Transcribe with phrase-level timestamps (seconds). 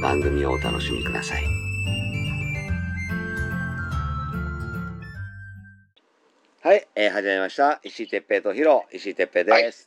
[0.00, 1.44] 番組をお楽しみください。
[6.62, 7.80] はい、えー、始めました。
[7.84, 9.86] 石井哲平とヒロ、石井哲平です。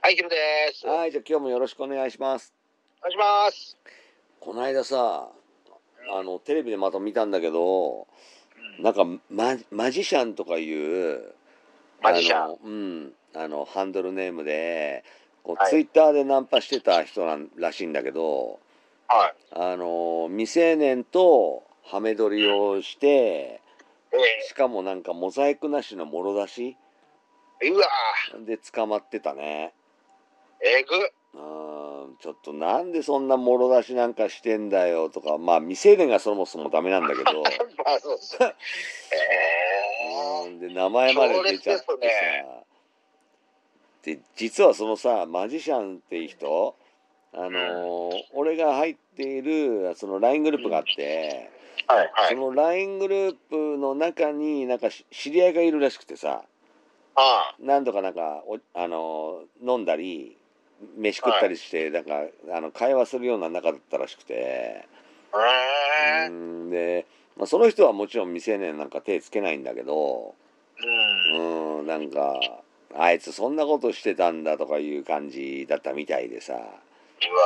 [0.00, 0.36] はい、ヒロで
[0.74, 0.84] す。
[0.84, 2.52] お願はい、じゃあ今日もよろしくお願いします。
[3.08, 3.76] いします。
[4.40, 5.28] この間さ、
[6.10, 8.08] あの、テレビでまた見たんだけど、
[8.80, 11.34] なんかママジシャンとかいう、
[12.02, 15.04] マジシャンあのうん、あの、ハンドルネームで、
[15.44, 18.58] こうはいツイッターでナンパしてた人なんらしいんだけど、
[19.08, 23.60] はあの、未成年とハメ撮りをして、
[24.12, 24.16] い。
[24.16, 26.76] えしかもなんかモザイクなしのもろ出し？
[27.62, 27.86] ー、うわ
[28.44, 29.72] で捕まってたね。
[30.62, 30.94] ーえぐ。
[31.34, 37.42] うんちょっとなんでそんなもろ出しなんかしてんだよとかまあ未成年がそもそもダメなんだけど
[37.84, 38.36] まあ、そうです。
[38.42, 38.54] え
[40.46, 42.10] うんで名前まで出ちゃってさで
[44.02, 46.76] すで実はそのさマジシャンっていう人
[47.34, 52.34] あのー俺が入っているその LINE グループがあって、ー、はい、はい。
[52.34, 56.42] その LINE グループの中になんかし知り合いがいるらしくてさ
[57.14, 60.36] あ何度かなんかおあのー飲んだり
[60.96, 62.22] 飯食ったりして、なんか
[62.52, 64.86] あの会話するような仲だったらしくて。
[65.32, 66.24] あ。
[66.24, 66.34] えー、う
[66.66, 67.06] んで、
[67.36, 70.34] まあ、その人はもちろん未成年なんか手つけないんだけど
[71.32, 71.78] うん。
[71.78, 72.38] うんなんか
[72.94, 76.60] あいつそんなことしてたんだとかいう感じだったみたいでさ、
[77.30, 77.40] うわ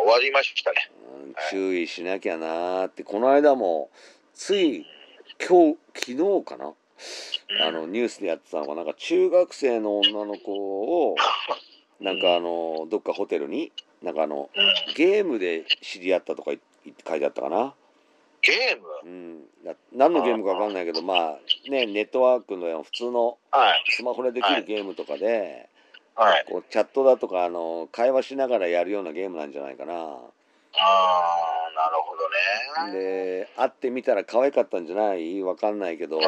[0.00, 0.90] ー終わりましたね。
[1.24, 3.90] うん注意しなきゃなーってこの間も
[4.34, 4.86] つい
[5.46, 6.72] 今日昨日かな？
[7.66, 10.52] あのニュースでやってたのがなんか中学生の女の子
[11.10, 11.16] を
[12.00, 13.70] なんかあのどっかホテルに
[14.02, 14.94] なんかあのうん。
[14.94, 16.60] ゲームで知り合ったとかい
[17.06, 17.74] 書いてあったかな？
[18.42, 18.86] ゲーム？
[19.04, 21.38] うん、な何のゲームか分かんないけどまあ
[21.70, 23.84] ねネットワークの普通のはい。
[23.90, 25.68] スマホでできるゲームとかで、
[26.16, 26.44] はい。
[26.50, 29.92] こうチャットだとかあの会話しながらやるようなゲームなんじゃないかな。
[29.94, 32.16] あー、なるほ
[32.86, 33.00] どね。
[33.00, 35.42] で会ってみたら可愛かったんじゃない？
[35.42, 36.22] 分かんないけどうん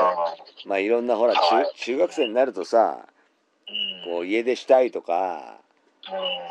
[0.67, 3.07] まあいろんなほら中はい中学生になるとさ
[4.07, 4.13] うん。
[4.15, 5.59] こう家出したいとか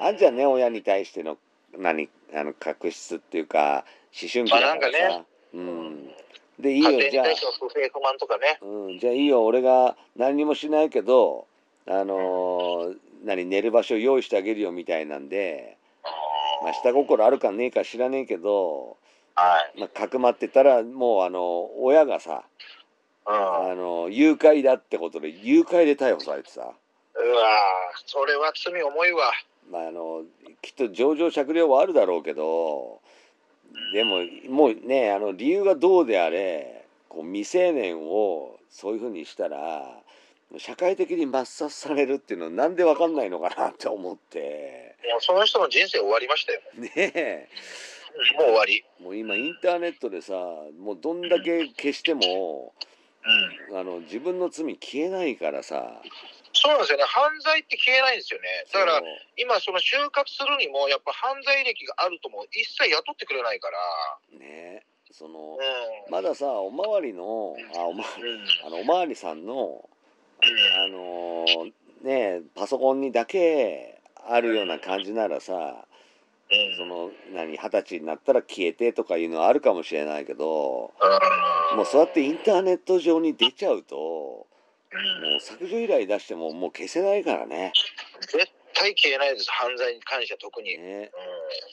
[0.01, 1.37] うんあんじゃんね親に対しての
[1.77, 3.83] 何あの確執っていうか
[4.19, 5.07] 思春期だからまあなんかさ。
[5.19, 5.23] ね
[5.53, 6.07] うん、
[6.59, 7.25] でいいよじゃあ。
[8.61, 11.47] うん、じゃあいいよ俺が何にもしないけど
[11.87, 15.78] あのー何寝る場所用意してあげるよみたいなんで、
[16.63, 18.97] まあ、下心あるかねえか知らねえけど、
[19.35, 19.79] はい。
[19.79, 22.44] まあ、かくまってたらもうあの親がさ、
[23.28, 23.33] うん。
[23.72, 26.73] あの誘拐だってことで誘拐で逮捕されてさ、うわー
[28.05, 29.31] それは罪重いわ。
[29.72, 30.23] まあ、あの
[30.61, 33.01] きっと情状酌量はあるだろうけど
[33.94, 39.84] でももうねあの理由がどうであれこう未成年をそういうふうにしたら
[40.58, 46.62] 社会的に抹殺されるっていうのはなんでわかんないのかなって思ってもうその人の人生終わりましたよ。
[46.75, 47.50] ねえ
[48.38, 48.84] もう終わり。
[49.00, 50.34] もう今インターネットでさ
[50.80, 52.74] もうどんだけ消しても
[53.72, 53.78] うん。
[53.78, 56.02] あの自分の罪消えないからさ
[56.53, 57.03] そうなんですよね。
[57.03, 58.47] 犯罪って消えないんですよね。
[58.74, 59.02] だから
[59.38, 63.78] 今その就活するにもやっぱ犯罪歴があるとも一切雇ってくれないから。
[64.40, 66.11] ねえそのうん。
[66.11, 68.46] まださおまわりのあおまうん。
[68.66, 69.97] あのおまわりさんのうん
[70.41, 71.72] あのー
[72.03, 73.99] ねパソコンにだけ
[74.29, 75.85] あるような感じならさ
[76.78, 80.93] その何二十歳になったら消えてとかいうのはあるかもしれないけど
[81.75, 84.47] もうそうやってインターネット上に出ちゃうとも
[85.37, 87.73] う削除依頼出してももう消せないからね。
[88.22, 88.37] 絶
[88.73, 89.51] 対消えないです。
[89.51, 90.78] 犯罪に関しては特に。
[90.78, 91.11] ね。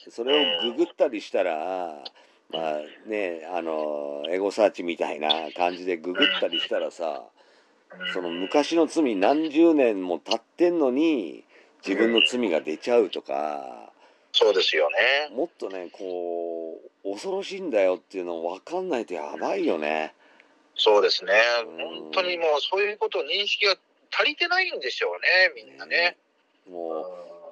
[0.05, 2.03] うそれをググったりしたら
[2.51, 7.34] まあねあのエゴサーチみたいな感じでググったりしたらさん
[8.13, 11.43] その昔の罪何十年も経ってんのに
[11.85, 13.91] 自分の罪が出ちゃうとか
[14.31, 15.33] そうですよね。
[15.33, 20.13] もっとねこう恐ろしいんだよっていうの分かんないとやばいよね。
[20.75, 21.31] そうですね
[21.65, 21.77] うん。
[22.01, 23.75] 本当にもうそういうことを認識が
[24.11, 25.11] 足りてないんでしょう
[25.55, 26.17] ね、みんなね。
[26.69, 27.01] も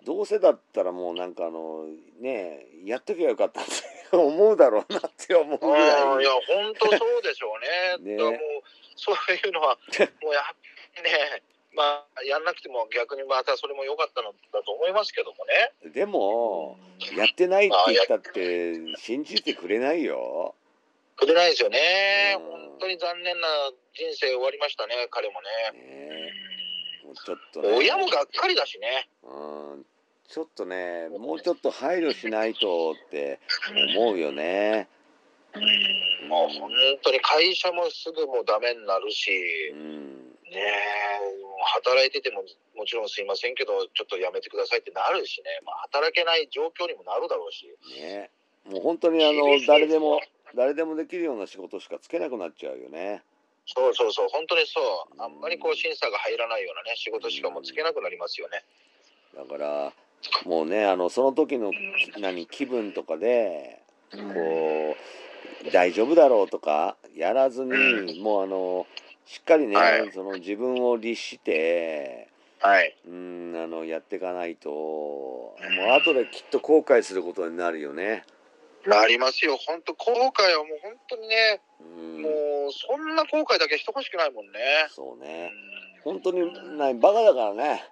[0.01, 1.85] うどうせだったらもうなんかあの
[2.19, 5.81] ねやっときゃよかったって思うだろうなって思うぐうん、らい
[6.21, 7.53] いや、本当そうでしょ
[7.97, 8.15] うね。
[8.15, 8.52] ねだからもう、
[9.03, 9.77] そういうのは、
[10.23, 10.55] もうやっぱ
[10.97, 11.43] りね、
[11.75, 15.91] まあ、やんなくても逆にまたそれも良かったのだと思いますけどもね。
[15.91, 16.77] でも
[17.17, 20.55] やってないって言ったって信じてくれないよ。
[21.17, 22.37] くれないですよね。
[22.39, 23.47] うん本当に残念な
[23.93, 25.41] 人生終わりましたね、彼も
[25.73, 25.79] ね。
[25.79, 26.31] ね
[27.25, 29.07] ちょっとね親もがっかりだしね。
[29.23, 29.85] うん
[30.27, 33.39] ちょっとねもうちょっと配慮しないとって
[33.95, 34.87] 思うよね。
[36.47, 36.71] もう本
[37.03, 39.31] 当に会社もすぐもうダメになるし、
[39.73, 40.59] うんね
[41.65, 42.43] 働いてても
[42.75, 47.65] もちろんすいませんけど、ちょっとやめてくださいってなるしね、まあ、働けない状況にもなるだろうし。
[47.99, 48.29] ね
[48.69, 50.21] もう本当にあの誰でも
[50.55, 53.23] 誰でもできるような仕事しかつけなくなっちゃうよね。
[53.65, 54.79] そうそうそう、本当にそ
[55.11, 55.17] うう。
[55.17, 58.63] んあんまりこう審査が入らないようなね、仕事しかもうつけなくなりますよね。
[59.35, 59.93] だから
[60.45, 61.71] もうねあのその時の
[62.19, 63.81] 何気分とかで
[64.11, 64.95] こう
[65.71, 68.85] 大丈夫だろうとかやらずにもうあの
[69.25, 72.27] しっかりね、はいその自分を律して
[72.59, 72.95] はい。
[73.07, 75.55] うんあのやっていかないとも
[75.89, 78.23] う後できっと後悔することになるよね。
[78.85, 79.57] なりますよ。
[79.57, 81.83] 本当後悔はもう本当にね、う
[82.19, 82.33] んもう
[82.71, 84.59] そんな後悔だけしてほしくないもんね。
[84.89, 85.51] そうね
[86.05, 87.83] うん本当にないバカだからね。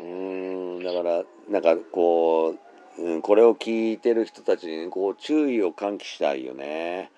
[0.00, 2.58] ううんんだからなんかこう、
[2.98, 7.10] うん、これを聞いてる人たちにこう注意を喚起したいよね。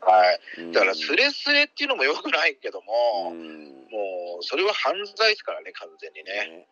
[0.00, 0.40] はい。
[0.62, 6.58] うんだからスレスレっていうのも良くないけども、うんもうそれは犯罪ですからね、完全にね。
[6.58, 6.66] ね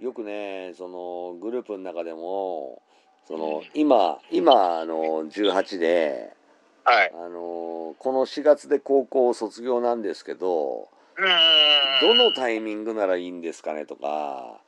[0.00, 2.80] よくねそのグループの中でも
[3.28, 6.32] そのうん今今あの18で
[6.84, 7.12] はい。
[7.14, 10.88] あのこの4月で高校卒業なんですけど
[11.18, 11.28] うん。
[12.00, 14.60] どのタイミングならいいんですかねとかは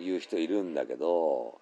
[0.00, 1.60] い言う人いるんだけど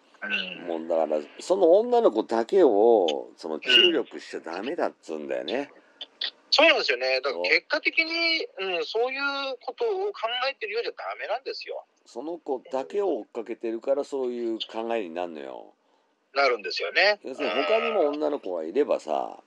[0.67, 5.71] もうだからその女の子だけをその注力しちゃダメだっつうんだよね。
[6.51, 7.21] そうなんですよね。
[7.21, 11.85] だから結果的に、うん、そういうことを考えてるようじゃダメなんですよ。
[12.07, 15.73] その子だけを追っかけてるからそういう考えになるのよ。
[16.35, 17.19] なるんですよね。
[17.25, 19.41] 要するに他にも女の子がいればさ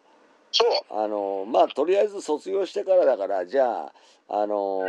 [0.51, 0.69] そう。
[0.89, 3.93] あのまあとりあえず卒業してからだからじゃあ
[4.29, 4.85] あの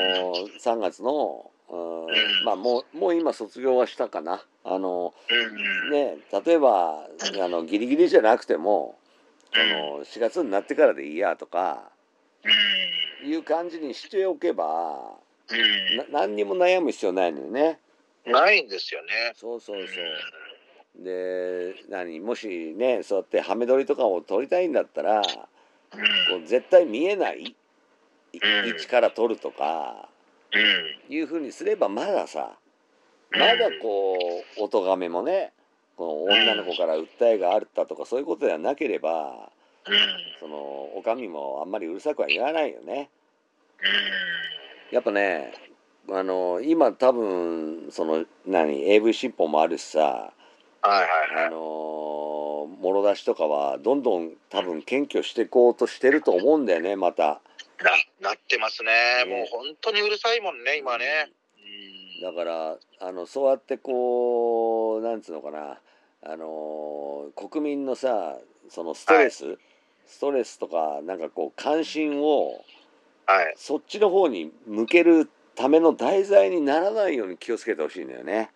[0.60, 1.76] 3月の、う
[2.10, 5.90] んまあもうもう今卒業はしたかなあのうん。
[5.90, 7.06] ね例えば
[7.42, 8.96] あのギリギリじゃなくても
[9.52, 11.90] その4月になってからでいいやとか
[13.24, 15.16] いう感じにしておけば
[16.10, 17.78] な何にも悩む必要ないのよね。
[18.26, 18.32] うん。
[18.32, 19.32] ないんですよね。
[19.34, 19.92] そうそうそ
[21.00, 21.04] う。
[21.04, 25.28] で何もしねそうやってハメ撮りとかを撮りたいんだったらこ
[26.44, 27.54] う絶対見えない
[28.32, 30.17] 位置から撮るとかうん。
[31.08, 32.56] いうふうにすればまださ
[33.30, 34.16] まだこ
[34.58, 35.52] うお咎めもね
[35.96, 39.50] この女の子から訴えがあったとかそういうことではなければ
[40.38, 43.08] そのお上もあんまりうるさくは言わないよね。
[44.92, 45.52] やっぱね
[46.10, 50.32] あの今多分その何 AV 新法もあるしさ。
[51.46, 57.40] あのもろ出しとかはどんどん多分検挙していこうとしてると思うんだよねまた。
[57.82, 59.24] な、なってますね。
[59.24, 61.30] ねもう本当にうるさいもんね、今ね。
[62.22, 65.78] だからあのそうやってこうなんつうのかな
[66.24, 69.56] あの国民のさそのストレス、
[70.06, 72.64] ストレスとかなんかこう関心を
[73.28, 73.54] はい。
[73.56, 78.50] そっちの方に向けるための題材にならないように気をつけてほしいんだよね。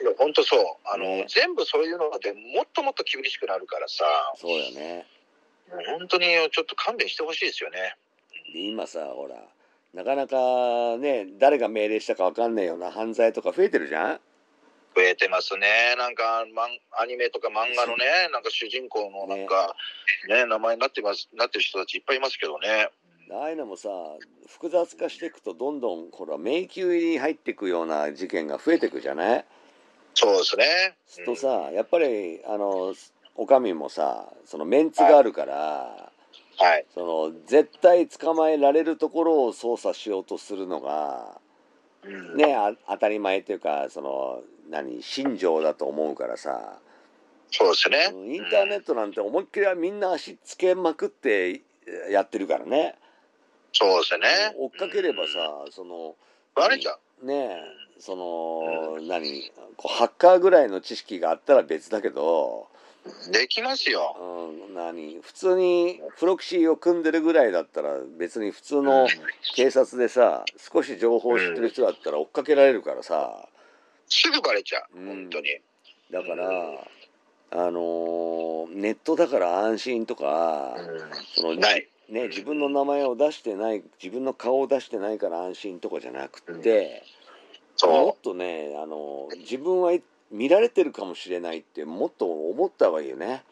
[0.00, 0.60] いや本当そう。
[0.84, 4.04] あの、ね全部そういうのでもっともっと厳しくなるからさ、
[4.36, 5.06] そうよね。
[5.70, 7.96] 本当にちょっと勘弁してほしいですよね。
[8.52, 9.36] で今さほら
[9.94, 14.20] なかなかね誰が命令したかわかんないような犯罪とか増えてるじゃん？
[14.96, 15.94] 増えてますね。
[15.96, 19.76] なんか、マンアニメとか漫画のね、 なんか主人公のなんか、
[20.28, 22.90] ね、名前になってます、なってる人たちいっぱいいますけどね。
[23.30, 23.90] ああいうのもさ
[24.48, 29.44] 複雑化していくとどんどんほら迷宮入りに入っていくような事件が増えていくじゃない？
[30.14, 30.96] そうですね。
[31.06, 32.94] するとさやっぱりあの
[33.36, 36.12] お上もさそのメンツがあるから、は
[36.76, 36.86] い。
[36.92, 41.40] その絶対捕まえられるところを捜査しようとするのが
[42.04, 46.78] うんねあ当たり前というかその何信条だと思うからさ
[47.50, 48.10] そうですね。
[48.12, 51.62] うんインターネットなんて思いっきりみんな足つけまくって
[52.10, 52.96] やってるからね
[53.72, 54.28] そうですね。
[54.58, 56.16] 追っかければさその
[56.54, 57.26] バレちゃう。
[57.26, 62.68] ねえその何こうハッカーぐらいの知識があったら別だけど
[63.32, 64.16] できますよ。
[64.68, 65.20] うん、何？
[65.22, 69.08] 普通にプロキシーを組んでるぐらいだったら別に普通の
[69.54, 73.48] 警察でさ少し情報を知ってる人だったら追っかけられるからさ。
[74.08, 75.06] すぐバレちゃう、うん。
[75.06, 75.48] 本当に。
[76.10, 76.48] だから
[77.50, 80.76] あのーネットだから安心とか
[81.36, 81.88] そのない。
[82.08, 87.02] ね自分の名前を出してない自分の顔を出してないから安心とかじゃなくて、
[87.82, 89.92] もそっとねあの自分は
[90.30, 93.44] 見られてるかもしれないってもっと思った方がいいよね。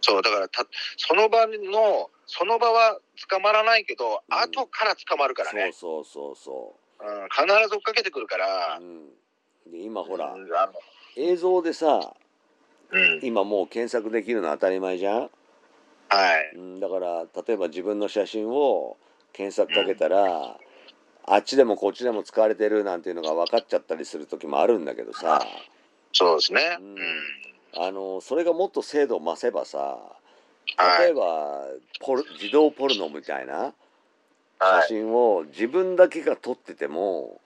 [0.00, 0.04] う。
[0.04, 0.66] そう、だからた、
[0.96, 5.72] その場の、その場は捕まらないけど、うん後から捕まるからね。
[5.72, 8.78] そうそうそうそうん、必ず追っかけてくるから。
[8.80, 8.82] う。
[8.82, 9.08] うん、
[9.70, 10.46] で今ほら、うん
[11.14, 12.14] 映像でさ
[12.90, 13.20] うん。
[13.22, 15.28] 今もう検索できるの当たり前じゃん、は
[16.52, 16.56] い。
[16.56, 18.96] うん、だから例えば自分の写真を
[19.32, 20.58] 検索かけたら、
[21.24, 25.46] あっちでもこっちでも使われてるなんていうのが分かっちゃったりする時もあるんだけどさ
[26.12, 26.76] そうですね。
[26.80, 26.98] ううんん。
[27.74, 31.64] あのそれがもっと精度を増せばさはい例えば
[32.00, 34.82] ポル自動ポルノみたいなはい。
[34.82, 37.40] 写真を自分だけが撮ってても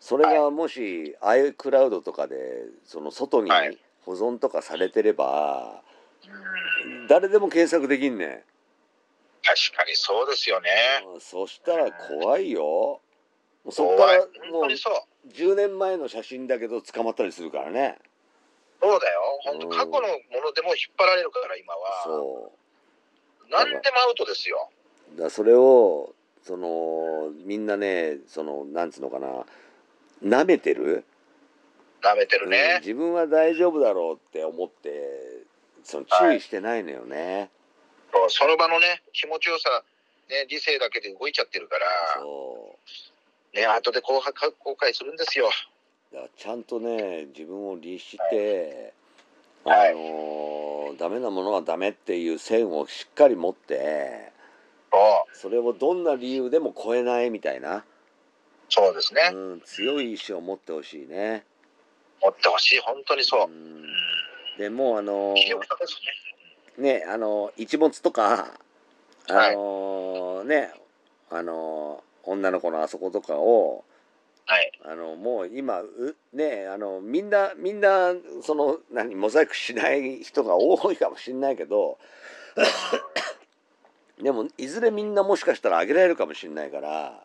[0.00, 2.36] それがもし iCloud とかで
[2.84, 5.82] その外にはい保存とかされてれば
[6.84, 10.70] うん誰でも検索できんねん確かにそうですよね。
[11.14, 13.00] うんそしたら怖いよ
[13.70, 14.18] そっから。
[14.50, 14.66] もう。
[15.28, 17.98] 10年前の写真だけど捕まったりするからね
[18.80, 19.20] そうだよ。
[19.42, 20.00] 本当うん過去のも
[20.44, 22.02] のでも引っ張られるから、今は。
[22.04, 24.70] そう何でもアウトですよ。
[25.16, 29.44] だそれをそのみんなねそのなんつうのかな
[30.22, 31.04] 舐めてる、
[32.02, 32.78] 舐めてるうんね。
[32.80, 35.44] 自分は大丈夫だろうって思って
[35.82, 37.50] その注意してないのよね、
[38.12, 39.82] そうその場のね、気持ちよさ、
[40.28, 41.86] ね、理性だけで動いちゃってるから、
[42.20, 42.76] そ
[43.54, 45.48] うね、後で後悔するんですよ。
[46.12, 48.92] だからちゃんとね自分を律して、
[49.64, 54.32] はいあのダメなものはダメっていう線をしっかり持って
[55.34, 57.84] それをどんな理由でも超えないみたいな、
[58.68, 59.30] そうですね。
[59.32, 61.44] うん、強い意志を持ってほしいね。
[62.20, 63.48] 持ってほしい、本当にそう。
[63.48, 63.82] ん
[64.58, 65.44] でもうあのね。
[66.78, 68.54] ねあの一物とか
[69.28, 70.72] あはいのね
[71.30, 73.84] あの女の子のあそことかを
[74.48, 74.72] はい。
[74.82, 81.98] あのもう今うねあのみんなみんなその何モザイクしない人が多いかもしれないけど
[84.22, 87.22] でもいずれみんなもしかしたら上げられるかもしれないから、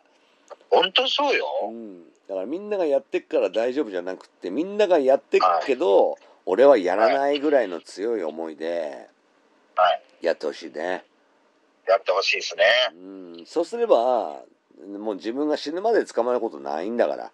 [0.70, 1.48] 本当そうよ。
[1.63, 9.08] うん、だからみんながやってっから大丈夫じゃなくってみんながやってっけど、俺はやらないぐらいの強い思いで
[9.75, 10.25] はい。
[10.25, 11.03] やってほしいね。
[11.88, 12.65] やってほしいですね。
[12.94, 12.96] う
[13.42, 14.44] ん、そうすれば
[15.00, 17.32] もう自分が死ぬまで捕まることないんだから。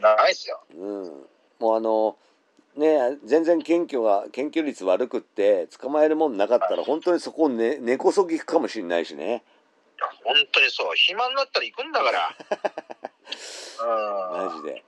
[0.00, 0.60] ないっすよ。
[0.76, 1.26] うん、
[1.58, 2.16] もうあの
[2.76, 9.42] ね全然検挙が検挙率悪くって捕まえるもんなかったら本当にそこを、ね、根こそぎ行くかもしれないしね
[10.24, 10.86] 本当にそう。
[10.94, 12.30] 暇になったら行くんだから。
[14.32, 14.48] うん。
[14.48, 14.84] マジで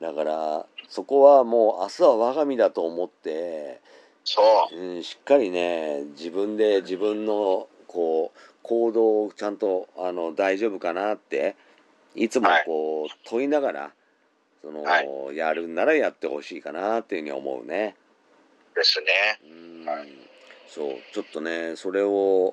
[0.00, 3.80] だからそこはもう明日は我が身だと思って、
[4.24, 4.76] そう。
[4.76, 11.56] うん、しっかりね自分で自分のこう行動をちゃんとあの大丈夫かなって
[12.14, 13.90] いつもこう問いながら
[14.60, 17.94] その、はやるんならやってほしいかなっていうふうに思うね。
[18.74, 19.06] ですね。
[19.50, 20.08] うんはい
[20.68, 22.52] そうちょっとねそれを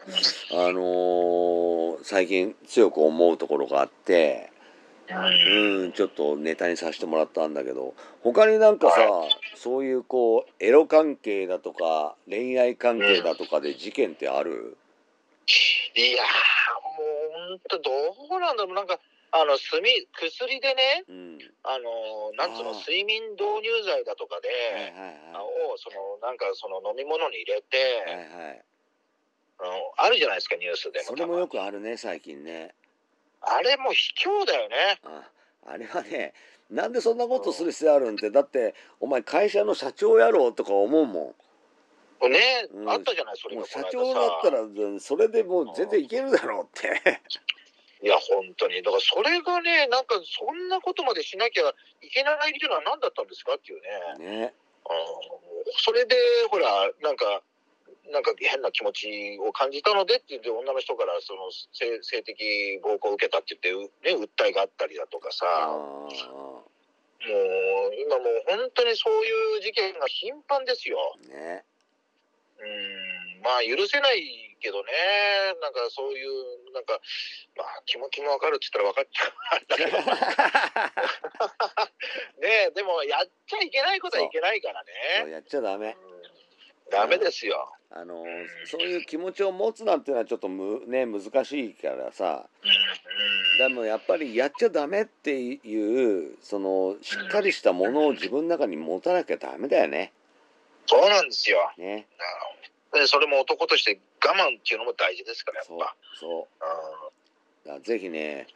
[0.51, 4.49] あのー最近強く思うところがあって
[5.09, 5.83] うん。
[5.83, 8.97] うんちょっとネタにさせてもらったんだけど他になんかさ
[9.55, 14.77] そういうこうエロ関係だとか恋愛関係だとかで事件ってある？
[15.95, 16.27] いやー、
[16.97, 17.91] もう本当ど
[18.37, 18.75] うなんだろう。
[18.75, 18.99] なんか、
[19.31, 21.39] あの、炭、薬でね、うん。
[21.63, 28.63] あの、なんつうの、睡眠導入剤だとかで、はいはいあを、その、なんか、その飲み物に入れて、はいはいはい。
[29.59, 31.05] あのあるじゃないですか、ニュースでも。
[31.05, 32.73] それもよくあるね最近ね。
[33.41, 34.99] あれも卑怯だよね。
[35.03, 35.29] あ
[35.65, 36.33] あれはね
[36.69, 38.29] なんでそんなことする必要あるんって。
[38.29, 41.35] だってお前会社の社長やろうとか思うもん
[42.29, 42.89] ね、うん。
[42.89, 47.21] あったじゃない、それが社長だったらうんそれでもう全然いけるだろうって。
[48.03, 48.83] いや、本当に。
[48.83, 51.69] だから、それがね、なんか、そんなことまでしなきゃ
[52.01, 53.81] いけない理由は何だったんですかっていう
[54.19, 54.41] ね。
[54.41, 54.53] ね。
[54.83, 55.73] うん。
[55.77, 56.15] それで、
[56.51, 57.41] ほら、なんか、
[58.11, 66.11] なんか変な気持ちを感じたのでって言って、女の人からその性性的暴行を受けたって言って、ね、訴えがあったりだとかさ、あもう、
[67.95, 70.97] 今もう本当にそういう事件が頻繁ですよ。
[71.23, 71.63] ーね
[72.63, 74.91] うん、まあ許せないけどね、
[75.61, 76.99] なんかそういう、なんか、
[77.57, 79.59] まあ気持ちもわかるって言ったら分かっちゃう。
[79.59, 79.91] んだけど、
[82.47, 84.83] ねでもやっちゃいけないことはいけないから
[85.25, 85.31] ね。
[85.31, 85.87] やっちゃダメ。
[85.87, 86.23] うん。
[86.91, 87.73] ダメですよ。
[87.95, 88.23] あの
[88.65, 92.49] そういう気持ちを持つなんていうのはちょっとむね難しいからさ。
[92.63, 93.69] うん。
[93.69, 100.11] でもやっぱりやっちゃダメっていうそのしっかりしたものを自分の中に持たなきゃダメだよね。
[100.85, 101.71] そうなんですよ。
[101.77, 102.07] ね。
[102.93, 105.95] でそれも男として我慢っていうのも大事ですから、やっそうぱ。
[106.19, 106.65] そう。
[107.65, 108.47] うだからぜひね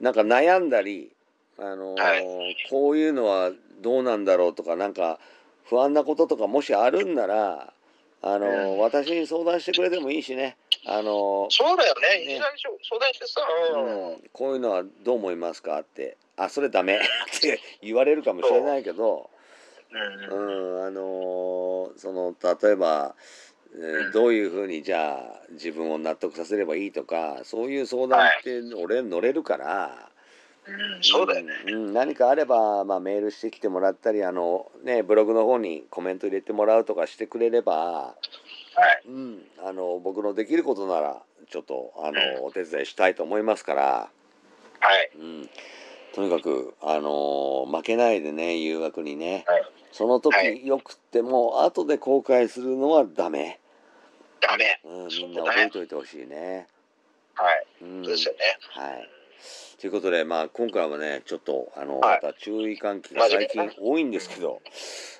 [0.00, 1.10] なんか悩んだり、
[1.58, 2.16] あのーは
[2.50, 2.56] い。
[2.70, 5.18] こういうのはどうなんだろうとかなんか
[5.64, 7.72] 不安なこととかもしあるんなら、
[8.22, 8.78] あのーうん。
[8.78, 10.56] 私に相談してくれてもいいしね、
[10.86, 12.26] あのんそうだよね。
[12.26, 12.40] ね。
[12.88, 14.12] 相談してさ、ーうん。
[14.12, 14.22] うん。
[14.32, 16.98] こういうのはどう思いますかって「あそれダメ」っ
[17.40, 19.30] て言われるかもしれないけど、
[19.92, 23.14] うんうん、あのーその例えば、
[23.74, 30.10] えーどういうふうにじゃあ自分を納得させればいいとかそういう相談って俺乗れるから。
[30.66, 31.52] うんそうだよね。
[31.66, 38.14] うん、うん何かあれば、まあ、メールしてきてもらったりあの、ね、ブログの方にコメント入れてもらうとかしてくれれば、は
[39.04, 39.08] い。
[39.08, 44.10] うん、あの僕のできることならちょっとあの、うんお手伝いしたいと思いますから、
[44.80, 45.10] はい。
[45.18, 45.50] うん、
[46.18, 53.58] とにかくあの負けないでね誘惑にね、はいその時、はいよくっても後で後悔するのはダメ、
[54.40, 54.80] ダメ。
[54.84, 56.66] うん、みんな覚えておいてほしいね。
[57.34, 57.66] はい。
[57.82, 58.38] うんそうですよね。
[58.70, 59.08] はい。
[59.80, 64.60] ということで、まあ、今回はね、ちょっと、あの、はいまた注意喚起が最近多いんですけど、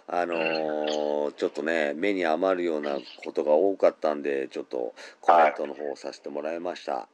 [0.06, 7.08] あのーちょっとね、目に余るようなことが多かったんで、ちょっとコメントの方をさせてもらいました。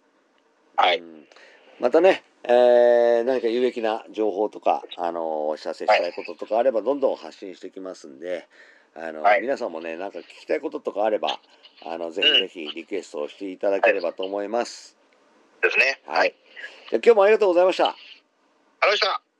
[0.76, 0.98] はい。
[0.98, 1.24] うん
[1.80, 5.22] またね、えー何か有益な情報とか、あのー
[5.52, 8.46] お知らせしたいこととかあれば、どんどん発信してきますんで、
[8.94, 11.40] あのはい皆さんもね、なんか聞きたいこととかあれば、
[11.86, 14.96] あの、ぜひぜひリクエストをしていただければと思います。
[15.62, 16.00] ですね。
[16.06, 16.34] はい。
[16.90, 17.88] じゃあ今日もありがとうございました。
[17.88, 19.33] ありがとうございました。